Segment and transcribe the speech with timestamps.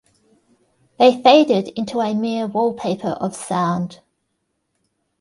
[0.97, 3.99] They faded into a mere wallpaper of sound.